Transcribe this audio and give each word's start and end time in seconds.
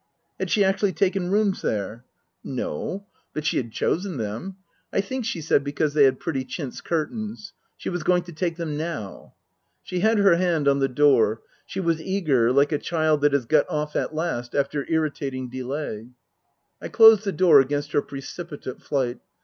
Had 0.39 0.49
she 0.49 0.63
actually 0.63 0.93
taken 0.93 1.29
rooms 1.29 1.61
there? 1.61 2.05
Book 2.43 2.49
I: 2.49 2.49
My 2.49 2.51
Book 2.55 2.55
17 2.55 2.55
No. 2.55 3.07
But 3.35 3.45
she 3.45 3.57
had 3.57 3.71
chosen 3.71 4.17
them 4.17 4.57
(I 4.91 4.99
think 4.99 5.25
she 5.25 5.41
said 5.41 5.63
because 5.63 5.93
they 5.93 6.05
had 6.05 6.19
pretty 6.19 6.43
chintz 6.43 6.81
curtains). 6.81 7.53
She 7.77 7.87
was 7.87 8.01
going 8.01 8.23
to 8.23 8.31
take 8.33 8.57
them 8.57 8.75
now. 8.75 9.35
She 9.83 9.99
had 9.99 10.17
her 10.17 10.37
hand 10.37 10.67
on 10.67 10.79
the 10.79 10.87
door. 10.87 11.43
She 11.67 11.79
was 11.79 12.01
eager, 12.01 12.51
like 12.51 12.71
a 12.71 12.79
child 12.79 13.21
that 13.21 13.33
has 13.33 13.45
got 13.45 13.69
off 13.69 13.95
at 13.95 14.15
last, 14.15 14.55
after 14.55 14.87
irritating 14.89 15.51
delay. 15.51 16.07
I 16.81 16.87
closed 16.87 17.23
the 17.23 17.31
door 17.31 17.59
against 17.59 17.91
her 17.91 18.01
precipitate 18.01 18.81
flight. 18.81 19.19